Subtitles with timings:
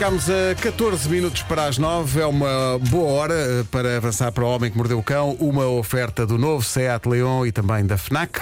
[0.00, 2.22] Ficámos a 14 minutos para as 9.
[2.22, 5.36] É uma boa hora eh, para avançar para o Homem que Mordeu o Cão.
[5.38, 8.40] Uma oferta do novo Seat Leon e também da FNAC.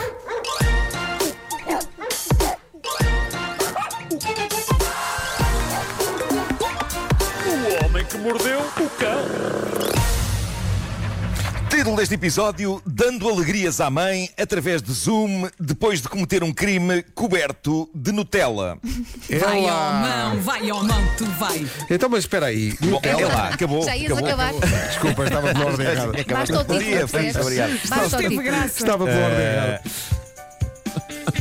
[11.99, 17.89] Deste episódio: Dando alegrias à mãe através de Zoom depois de cometer um crime coberto
[17.95, 18.79] de Nutella.
[19.41, 21.67] Vai ao mão, vai ao mão, tu vai.
[21.91, 22.75] Então, mas espera aí.
[22.81, 23.85] Bom, é lá, acabou.
[23.85, 24.49] Já ias acabou, acabar.
[24.51, 24.79] acabou.
[24.89, 26.13] Desculpa, estava pela ordem errada.
[26.13, 27.37] Basta o título, dia, Feliz, percebes?
[27.37, 27.89] obrigado.
[27.89, 28.43] Basta o título.
[28.43, 28.67] graça.
[28.79, 29.83] Estava pela ordem errada.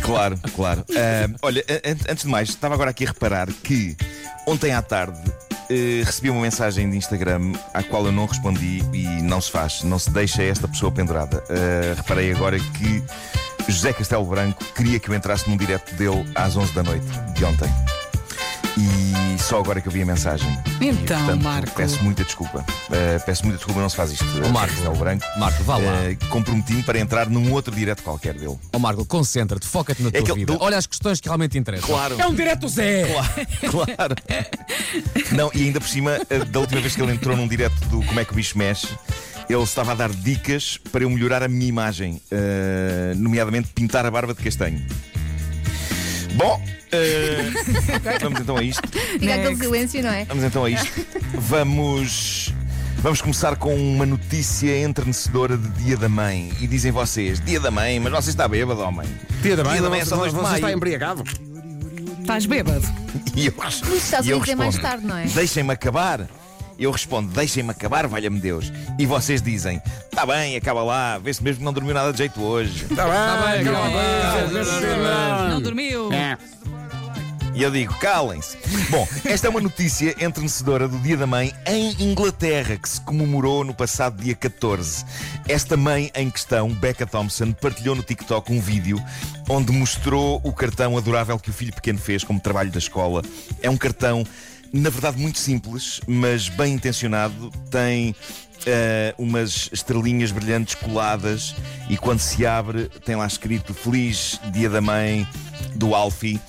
[0.02, 0.86] Claro, claro.
[0.92, 3.96] Ah, olha, an- antes de mais, estava agora aqui a reparar que
[4.46, 5.20] ontem à tarde
[5.70, 9.84] eh, recebi uma mensagem de Instagram à qual eu não respondi e não se faz,
[9.84, 11.44] não se deixa esta pessoa pendurada.
[11.50, 13.04] Ah, reparei agora que
[13.68, 17.46] José Castelo Branco queria que eu entrasse num direto dele às 11 da noite de
[17.46, 17.70] ontem.
[18.78, 20.48] E só agora que eu vi a mensagem.
[20.82, 21.72] E, Então, portanto, Marco.
[21.76, 22.66] Peço muita desculpa.
[22.90, 24.26] Ah, peço muita desculpa, não se faz isto.
[24.44, 24.74] Ó, Marco.
[24.74, 25.26] Castelo Branco.
[25.38, 25.84] Marco, vá lá.
[26.12, 28.58] Ah, Comprometi-me para entrar num outro direto qualquer dele.
[28.74, 30.54] Ó Marco, concentra-te, foca-te na tua que eu- vida.
[30.54, 31.88] do- Olha as questões que realmente interessam.
[31.88, 32.20] Claro.
[32.20, 33.06] É um direto Zé!
[33.70, 34.16] Claro.
[35.32, 38.04] Não, e ainda por cima, eh, da última vez que ele entrou num direto do
[38.04, 38.88] Como é que o bicho mexe,
[39.50, 44.12] ele estava a dar dicas para eu melhorar a minha imagem, eh, nomeadamente pintar a
[44.12, 44.84] barba de castanho.
[46.38, 47.50] Bom, eh,
[48.22, 48.82] vamos então a isto.
[48.88, 50.26] Fica aquele silêncio, não é?
[50.26, 50.88] Vamos então a isto.
[51.34, 52.54] Vamos.
[53.00, 56.52] Vamos começar com uma notícia entrenecedora de Dia da Mãe.
[56.60, 59.08] E dizem vocês, Dia da Mãe, mas você está bêbado, homem.
[59.42, 60.76] Dia da mãe, Dia da mãe é só você, 2 de você está maio.
[60.78, 61.24] embriagado.
[62.22, 62.84] Estás bêbado.
[63.36, 65.26] E eu, Isso estás e a eu dizer mais respondo, tarde, não é?
[65.26, 66.28] Deixem-me acabar.
[66.80, 68.72] Eu respondo, deixem-me acabar, valha-me Deus.
[69.00, 72.42] E vocês dizem, está bem, acaba lá, vê-se mesmo que não dormiu nada de jeito
[72.42, 72.86] hoje.
[72.90, 75.50] Está bem, bem, calma, calma.
[75.50, 76.10] Não dormiu.
[77.58, 78.56] E eu digo, calem-se.
[78.92, 83.64] Bom, esta é uma notícia entrenecedora do Dia da Mãe em Inglaterra, que se comemorou
[83.64, 85.04] no passado dia 14.
[85.48, 89.04] Esta mãe em questão, Becca Thompson, partilhou no TikTok um vídeo
[89.50, 93.24] onde mostrou o cartão adorável que o filho pequeno fez como trabalho da escola.
[93.60, 94.24] É um cartão,
[94.74, 97.52] na verdade, muito simples, mas bem intencionado.
[97.72, 98.16] Tem
[98.66, 101.56] eh, umas estrelinhas brilhantes coladas
[101.90, 105.28] e quando se abre tem lá escrito Feliz Dia da Mãe
[105.76, 106.40] do Alfie.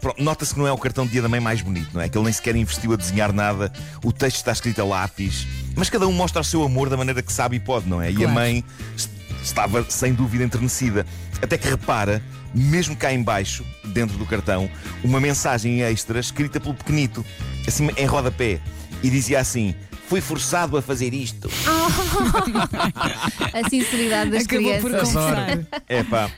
[0.00, 2.08] Pronto, Nota-se que não é o cartão de Dia da Mãe mais bonito, não é?
[2.08, 3.72] Que ele nem sequer investiu a desenhar nada.
[4.02, 7.22] O texto está escrito a lápis, mas cada um mostra o seu amor da maneira
[7.22, 8.10] que sabe e pode, não é?
[8.10, 8.32] E a Claro.
[8.32, 8.64] mãe
[9.48, 11.04] estava sem dúvida enternecida.
[11.42, 12.22] Até que repara,
[12.54, 14.70] mesmo cá em baixo, dentro do cartão,
[15.02, 17.24] uma mensagem extra escrita pelo pequenito,
[17.66, 18.60] assim em rodapé,
[19.02, 19.74] e dizia assim:
[20.08, 21.50] Fui forçado a fazer isto.
[23.52, 25.12] A sinceridade das Acabou por crianças.
[25.14, 25.58] confessar.
[25.88, 26.30] É pá,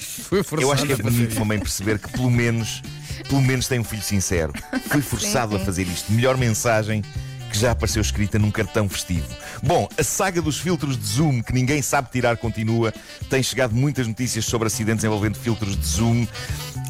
[0.00, 2.82] Foi forçado eu acho que é a bonito uma mãe perceber que pelo menos,
[3.28, 4.52] pelo menos tem um filho sincero.
[4.90, 5.64] Fui forçado Sim, a sim.
[5.64, 6.12] fazer isto.
[6.12, 7.02] Melhor mensagem
[7.48, 9.26] que já apareceu escrita num cartão festivo.
[9.62, 12.92] Bom, a saga dos filtros de zoom que ninguém sabe tirar continua.
[13.28, 16.26] Tem chegado muitas notícias sobre acidentes envolvendo filtros de zoom.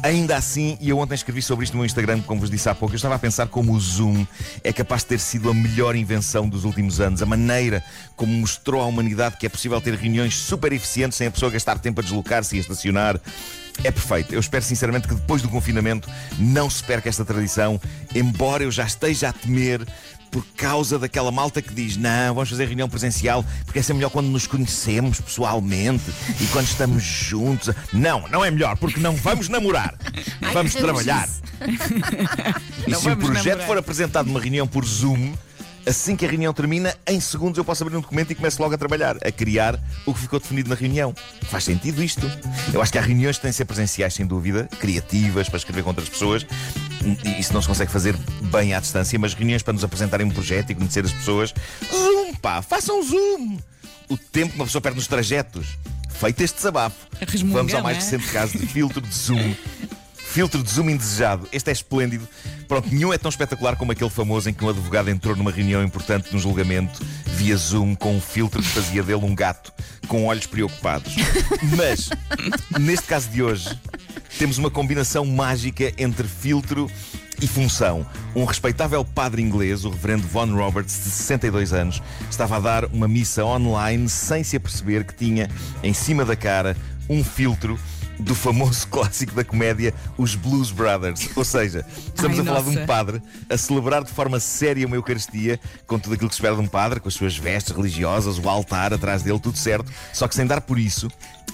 [0.01, 2.75] Ainda assim, e eu ontem escrevi sobre isto no meu Instagram, como vos disse há
[2.75, 4.25] pouco, eu estava a pensar como o Zoom
[4.63, 7.21] é capaz de ter sido a melhor invenção dos últimos anos.
[7.21, 7.83] A maneira
[8.15, 11.79] como mostrou à humanidade que é possível ter reuniões super eficientes sem a pessoa gastar
[11.79, 13.19] tempo a deslocar-se e a estacionar.
[13.83, 14.33] É perfeito.
[14.33, 17.79] Eu espero sinceramente que depois do confinamento não se perca esta tradição,
[18.13, 19.85] embora eu já esteja a temer
[20.31, 24.09] por causa daquela malta que diz não, vamos fazer reunião presencial porque é sempre melhor
[24.09, 27.73] quando nos conhecemos pessoalmente e quando estamos juntos.
[27.93, 29.95] Não, não é melhor porque não vamos namorar.
[30.53, 31.27] vamos que trabalhar.
[32.87, 33.67] E se o vamos projeto namorar.
[33.67, 35.33] for apresentado numa reunião por Zoom,
[35.85, 38.73] assim que a reunião termina, em segundos eu posso abrir um documento e começo logo
[38.73, 41.13] a trabalhar, a criar o que ficou definido na reunião.
[41.43, 42.29] Faz sentido isto?
[42.73, 45.83] Eu acho que há reuniões que têm de ser presenciais, sem dúvida, criativas, para escrever
[45.83, 46.45] com outras pessoas.
[47.23, 48.15] E isso não se consegue fazer
[48.51, 51.53] bem à distância, mas reuniões para nos apresentarem um projeto e conhecer as pessoas.
[51.91, 53.57] Zoom, pá, façam Zoom!
[54.09, 55.77] O tempo que uma pessoa perde nos trajetos.
[56.09, 57.07] Feito este desabafo,
[57.45, 57.99] vamos ao mais é?
[58.01, 59.55] recente caso de filtro de Zoom.
[60.29, 61.49] Filtro de zoom indesejado.
[61.51, 62.27] Este é esplêndido.
[62.67, 65.83] Pronto, nenhum é tão espetacular como aquele famoso em que um advogado entrou numa reunião
[65.83, 69.73] importante no julgamento via Zoom com um filtro que fazia dele um gato
[70.07, 71.15] com olhos preocupados.
[71.75, 72.11] Mas,
[72.79, 73.75] neste caso de hoje,
[74.37, 76.89] temos uma combinação mágica entre filtro
[77.41, 78.05] e função.
[78.35, 83.07] Um respeitável padre inglês, o reverendo Von Roberts, de 62 anos, estava a dar uma
[83.07, 85.49] missa online sem se aperceber que tinha
[85.81, 86.75] em cima da cara
[87.09, 87.79] um filtro
[88.19, 91.29] do famoso clássico da comédia Os Blues Brothers.
[91.35, 92.85] Ou seja, estamos Ai, a falar de um nossa.
[92.85, 96.61] padre a celebrar de forma séria uma Eucaristia com tudo aquilo que se espera de
[96.61, 100.35] um padre, com as suas vestes religiosas, o altar atrás dele, tudo certo, só que
[100.35, 101.09] sem dar por isso.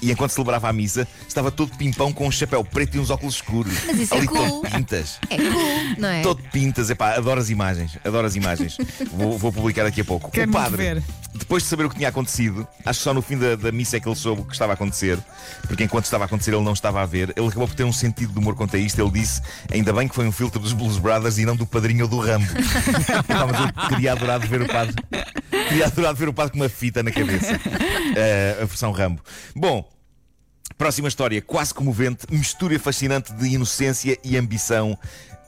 [0.06, 3.36] E enquanto celebrava a missa, estava todo pimpão com um chapéu preto e uns óculos
[3.36, 3.74] escuros.
[3.88, 4.38] Mas isso é Ali cool.
[4.62, 5.20] todo pintas.
[5.32, 6.22] É cool, não é?
[6.22, 8.78] Todo pintas, epá, adoro as imagens, adoro as imagens.
[9.12, 10.30] vou, vou publicar daqui a pouco.
[10.30, 11.04] Quero o padre, ver.
[11.34, 13.98] depois de saber o que tinha acontecido, acho que só no fim da, da missa
[13.98, 15.18] é que ele soube o que estava a acontecer,
[15.68, 17.34] porque enquanto estava a acontecer ele não estava a ver.
[17.36, 19.02] Ele acabou por ter um sentido de humor quanto a isto.
[19.02, 19.42] Ele disse:
[19.72, 22.20] ainda bem que foi um filtro dos Blues Brothers e não do padrinho ou do
[22.20, 22.46] Rambo.
[23.82, 24.96] Eu queria adorar de ver o padre.
[25.50, 27.60] Queria adorar ver o padre com uma fita na cabeça.
[28.16, 29.22] Eh, a versão Rambo.
[29.56, 29.95] Bom.
[30.78, 34.98] Próxima história, quase comovente, mistura fascinante de inocência e ambição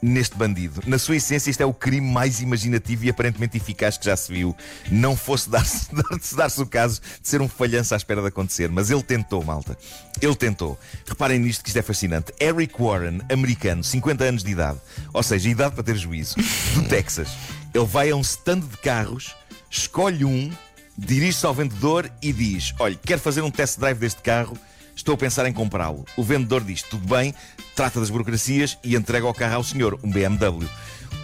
[0.00, 0.82] neste bandido.
[0.86, 4.32] Na sua essência, isto é o crime mais imaginativo e aparentemente eficaz que já se
[4.32, 4.56] viu.
[4.90, 8.90] Não fosse dar-se dar-se o caso de ser um falhanço à espera de acontecer, mas
[8.90, 9.76] ele tentou, malta.
[10.20, 10.78] Ele tentou.
[11.06, 12.32] Reparem nisto que isto é fascinante.
[12.40, 14.78] Eric Warren, americano, 50 anos de idade,
[15.12, 16.36] ou seja, idade para ter juízo,
[16.74, 17.28] do Texas.
[17.74, 19.34] Ele vai a um stand de carros,
[19.70, 20.50] escolhe um,
[20.96, 24.56] dirige-se ao vendedor e diz: Olha, quero fazer um test drive deste carro.
[24.98, 26.04] Estou a pensar em comprá-lo.
[26.16, 27.32] O vendedor diz: tudo bem,
[27.76, 30.68] trata das burocracias e entrega o carro ao senhor, um BMW.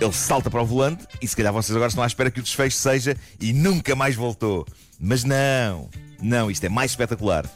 [0.01, 2.43] Ele salta para o volante e se calhar vocês agora estão à espera que o
[2.43, 4.65] desfecho seja e nunca mais voltou.
[4.99, 5.91] Mas não,
[6.23, 7.51] não, isto é mais espetacular.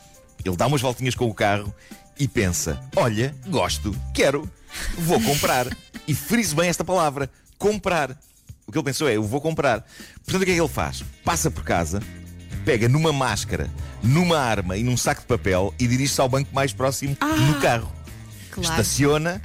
[0.44, 1.72] Ele dá umas voltinhas com o carro
[2.18, 4.50] e pensa: olha, gosto, quero,
[4.98, 5.68] vou comprar.
[6.08, 8.18] E frise bem esta palavra: comprar.
[8.66, 9.86] O que ele pensou é: eu vou comprar.
[10.24, 11.04] Portanto, o que é que ele faz?
[11.24, 12.02] Passa por casa,
[12.68, 13.70] pega numa máscara,
[14.02, 17.16] numa arma e num saco de papel e dirige-se ao banco mais próximo
[17.46, 17.90] no carro.
[18.50, 18.68] Claro.
[18.68, 19.40] Estaciona,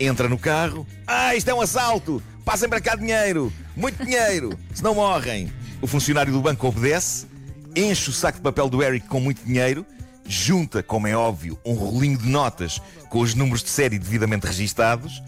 [0.00, 0.84] entra no carro.
[1.06, 2.20] Ah, isto é um assalto!
[2.44, 3.52] Passem para cá dinheiro!
[3.76, 4.58] Muito dinheiro!
[4.74, 5.52] Se não morrem!
[5.80, 7.26] O funcionário do banco obedece,
[7.76, 9.86] enche o saco de papel do Eric com muito dinheiro,
[10.26, 15.22] junta, como é óbvio, um rolinho de notas com os números de série devidamente registados.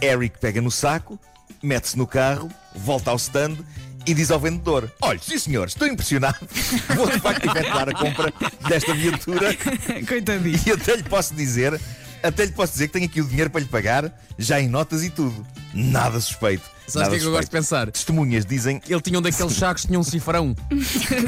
[0.00, 1.18] Eric pega no saco,
[1.60, 3.56] mete-se no carro, volta ao stand
[4.06, 6.38] e diz ao vendedor: Olha, sim senhor, estou impressionado.
[6.96, 8.32] Vou de facto efetuar a compra
[8.68, 9.54] desta viatura
[10.06, 10.60] Coitadinho.
[10.66, 11.80] e até lhe posso dizer,
[12.22, 15.02] até lhe posso dizer que tenho aqui o dinheiro para lhe pagar, já em notas
[15.02, 15.46] e tudo.
[15.72, 16.74] Nada suspeito.
[16.86, 17.90] Sabes o que é que eu gosto de pensar?
[17.90, 20.54] Testemunhas dizem, Ele tinha um daqueles sacos que tinha um cifrão.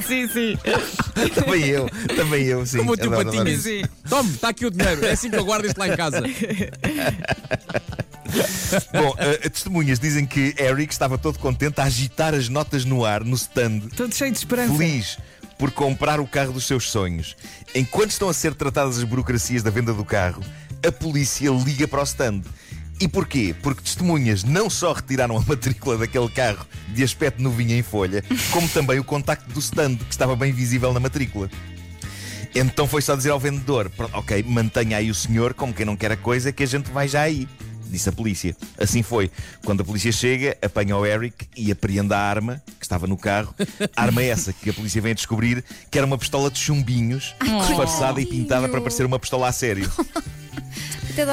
[0.06, 0.58] sim, sim.
[1.34, 2.79] também eu, também eu, sim.
[2.79, 3.64] Como o teu adoro, adoro patinhas.
[3.64, 3.81] isso.
[3.87, 3.90] Sim.
[4.08, 5.05] Tome, está aqui o dinheiro.
[5.05, 6.22] É assim que eu guardo isto lá em casa.
[8.93, 13.25] Bom, eh, testemunhas dizem que Eric estava todo contente a agitar as notas no ar,
[13.25, 14.73] no stand, Todo cheio de esperança.
[14.75, 15.19] feliz
[15.58, 17.37] por comprar o carro dos seus sonhos.
[17.75, 20.43] Enquanto estão a ser tratadas as burocracias da venda do carro,
[20.87, 22.43] a polícia liga para o stand.
[22.99, 23.55] E porquê?
[23.62, 28.69] Porque testemunhas não só retiraram a matrícula daquele carro de aspecto novinho em folha, como
[28.69, 31.50] também o contacto do stand, que estava bem visível na matrícula.
[32.55, 35.94] Então foi só dizer ao vendedor: "Pronto, Ok, mantenha aí o senhor, como quem não
[35.96, 37.46] quer a coisa, que a gente vai já aí.
[37.91, 38.56] Disse a polícia.
[38.79, 39.31] Assim foi.
[39.65, 43.55] Quando a polícia chega, apanha o Eric e apreende a arma que estava no carro.
[43.97, 47.35] Arma essa que a polícia vem a descobrir que era uma pistola de chumbinhos,
[47.67, 49.91] disfarçada e pintada para parecer uma pistola a sério.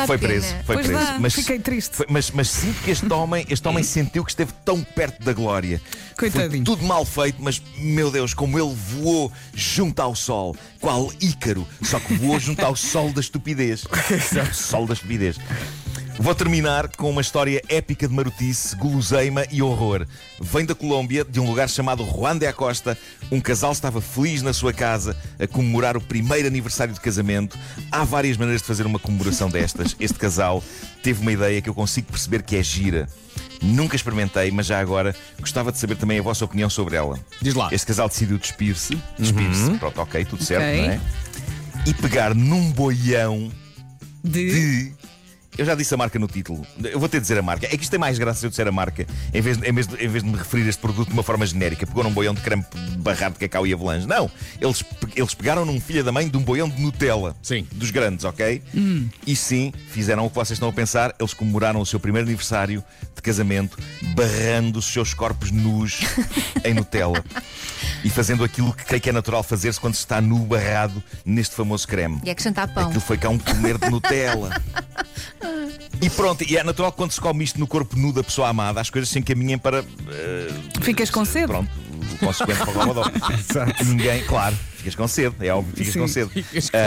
[0.08, 1.06] Foi preso, foi Pois preso.
[1.06, 1.94] dá, Mas, fiquei triste.
[1.98, 5.34] foi- mas, mas sinto que este homem, este homem sentiu que esteve tão perto da
[5.34, 5.82] glória.
[6.18, 6.52] Coitadinho.
[6.66, 11.68] Foi tudo mal feito, mas meu Deus, como ele voou junto ao sol, qual Ícaro,
[11.82, 13.84] só que voou junto ao sol da estupidez.
[14.54, 15.36] sol da estupidez.
[16.20, 20.06] Vou terminar com uma história épica de marotice, guloseima e horror.
[20.40, 22.98] Vem da Colômbia, de um lugar chamado Juan de Acosta.
[23.32, 27.58] Um casal estava feliz na sua casa a comemorar o primeiro aniversário de casamento.
[27.92, 29.96] Há várias maneiras de fazer uma comemoração destas.
[30.00, 30.64] Este casal
[31.02, 33.10] teve uma ideia que eu consigo perceber que é gira.
[33.62, 37.20] Nunca experimentei, mas já agora gostava de saber também a vossa opinião sobre ela.
[37.42, 37.70] Diz lá.
[37.72, 38.98] Este casal decidiu despir-se.
[39.18, 39.72] Despir-se.
[39.80, 40.78] Pronto, ok, tudo certo, Ok.
[40.82, 41.00] não é?
[41.88, 43.52] E pegar num boião
[44.24, 44.90] De...
[44.90, 45.03] de.
[45.58, 46.66] Eu já disse a marca no título.
[46.84, 47.68] Eu vou ter de dizer a marca.
[47.68, 49.74] É que isto tem mais graça se eu disser a marca, em vez, de, em,
[49.74, 51.86] vez de, em vez de me referir a este produto de uma forma genérica.
[51.86, 52.66] Pegou num boião de creme
[52.98, 54.08] barrado de cacau e avalanche.
[54.08, 54.30] Não.
[54.60, 54.84] Eles,
[55.16, 57.36] eles pegaram num filho da mãe de um boião de Nutella.
[57.42, 57.68] Sim.
[57.72, 58.62] Dos grandes, ok?
[59.26, 61.14] E sim, fizeram o que vocês estão a pensar.
[61.20, 62.84] Eles comemoraram o seu primeiro aniversário
[63.16, 63.78] de casamento
[64.16, 66.02] barrando os seus corpos nus
[66.66, 67.24] em Nutella.
[68.04, 71.56] E fazendo aquilo que creio que é natural fazer-se quando se está nu barrado neste
[71.56, 72.20] famoso creme.
[72.24, 72.86] E acrescentar pão.
[72.86, 74.50] Aquilo foi cá um comer de Nutella.
[76.02, 78.50] E pronto, e é natural que quando se come isto no corpo nu da pessoa
[78.50, 79.80] amada, as coisas se encaminhem para.
[79.80, 80.48] eh,
[80.82, 81.48] Ficas com sede?
[81.48, 81.70] Pronto,
[82.14, 83.04] o consequente para o Robodó.
[83.86, 86.00] Ninguém, claro, ficas com sede, é óbvio, ficas Sim.
[86.00, 86.30] com sede.
[86.32, 86.78] Ficas com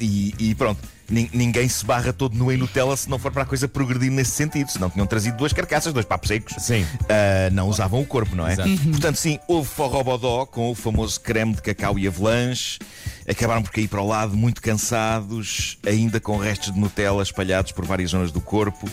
[0.00, 0.80] e, e pronto.
[1.08, 4.10] nin- Ninguém se barra todo nu em Nutella se não for para a coisa progredir
[4.10, 4.70] nesse sentido.
[4.70, 6.54] Se não tinham trazido duas carcaças, dois papos secos.
[6.64, 6.84] Sim.
[7.08, 8.54] Ah, não usavam o corpo, não é?
[8.54, 8.70] Exato.
[8.90, 12.78] Portanto, sim, houve forrobodó com o famoso creme de cacau e avalanche.
[13.28, 17.84] Acabaram por cair para o lado, muito cansados, ainda com restos de Nutella espalhados por
[17.84, 18.88] várias zonas do corpo.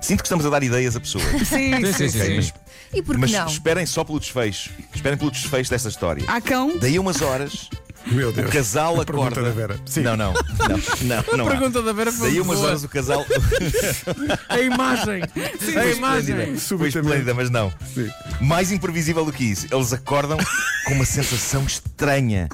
[0.00, 1.24] Sinto que estamos a dar ideias a pessoas.
[1.48, 2.18] Sim, Sim, sim, sim, sim.
[2.20, 2.54] Ok, mas,
[2.94, 3.46] E por que mas não?
[3.46, 4.70] esperem só pelo desfecho.
[4.94, 6.24] Esperem pelo desfecho desta história.
[6.26, 6.78] Há cão?
[6.78, 7.68] Daí a umas horas,
[8.06, 8.50] Meu o Deus.
[8.50, 9.48] casal A pergunta acorda.
[9.50, 9.80] da Vera.
[9.84, 10.00] Sim.
[10.02, 10.42] Não, não, não,
[11.02, 11.46] não, não.
[11.46, 11.50] há.
[11.50, 12.68] Pergunta da Vera foi Daí a umas boa.
[12.68, 13.26] horas o casal.
[14.48, 15.22] A imagem.
[15.76, 16.56] a imagem.
[16.56, 17.72] Foi esplêndida, mas não.
[17.94, 18.08] Sim.
[18.40, 20.38] Mais imprevisível do que isso, eles acordam
[20.86, 22.48] com uma sensação estranha.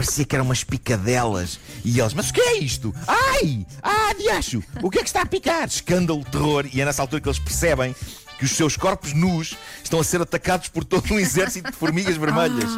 [0.00, 1.60] Parecia que eram umas picadelas.
[1.84, 2.94] E eles, mas o que é isto?
[3.06, 3.66] Ai!
[3.82, 4.62] Ah, diacho!
[4.82, 5.68] O que é que está a picar?
[5.68, 6.66] Escândalo, terror.
[6.72, 7.94] E é nessa altura que eles percebem
[8.38, 12.16] que os seus corpos nus estão a ser atacados por todo um exército de formigas
[12.16, 12.70] vermelhas.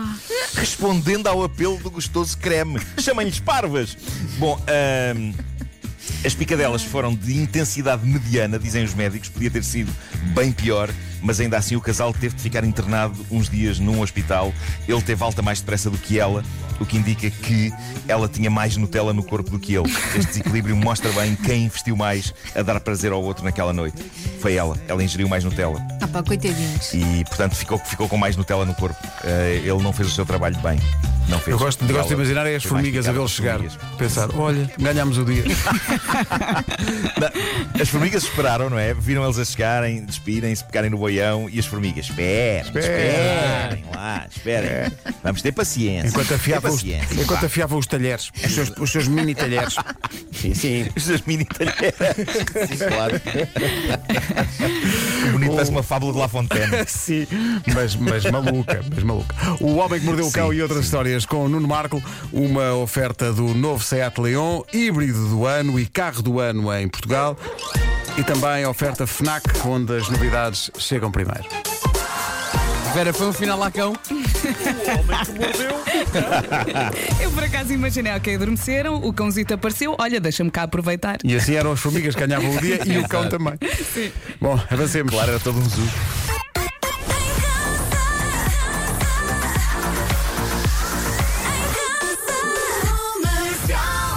[0.55, 2.81] Respondendo ao apelo do gostoso creme.
[2.99, 3.97] Chamem-lhes parvas.
[4.41, 5.33] Bom, ahm,
[6.25, 9.93] as picadelas foram de intensidade mediana, dizem os médicos, podia ter sido
[10.35, 10.89] bem pior,
[11.21, 14.53] mas ainda assim o casal teve de ficar internado uns dias num hospital.
[14.87, 16.45] Ele teve alta mais depressa do que ela,
[16.81, 17.73] o que indica que
[18.07, 19.91] ela tinha mais Nutella no corpo do que ele.
[20.17, 24.03] Este desequilíbrio mostra bem quem investiu mais a dar prazer ao outro naquela noite.
[24.41, 26.93] Foi ela, ela ingeriu mais Nutella Ah, pá, coitadinhos.
[26.95, 28.97] e, portanto, ficou, ficou com mais Nutella no corpo.
[29.25, 30.79] Eh, ele não fez o seu trabalho bem.
[31.29, 31.49] Não fez.
[31.49, 33.61] Eu gosto, gosto de imaginar é as formigas a por chegar.
[33.99, 35.45] Pensar, olha, ganhámos o dia.
[37.19, 38.93] Não, As formigas esperaram, não é?
[38.95, 44.93] Viram eles a chegarem, despirem-se, pegarem no boião e as formigas, esperem, esperem lá, esperem.
[45.23, 46.09] Vamos ter paciência.
[46.09, 49.77] Enquanto afiavam os, enquanto afiavam os talheres, os seus, os seus mini talheres.
[50.33, 50.89] Sim, sim.
[50.97, 51.95] Os seus mini talheres.
[52.69, 53.21] Sim, claro.
[55.31, 56.85] Bonito, parece uma fábula de La Fontaine.
[56.87, 57.27] Sim,
[57.75, 59.35] mas, mas maluca, mas maluca.
[59.61, 62.03] O Homem que Mordeu o Cão e outras histórias com o Nuno Marco,
[62.33, 67.37] uma oferta do novo Seat Leon, híbrido do ano e carro do ano em Portugal.
[68.17, 71.45] E também a oferta FNAC, onde as novidades chegam primeiro.
[72.95, 73.93] Vera, foi um final lá cão.
[74.83, 75.71] O homem que mordeu.
[77.21, 81.19] Eu por acaso imaginei, ok, adormeceram, o cãozito apareceu, olha, deixa-me cá aproveitar.
[81.25, 83.55] E assim eram as formigas que ganhavam o dia e o cão também.
[84.41, 85.13] Bom, avancemos.
[85.13, 85.89] Claro, era todo um zoo.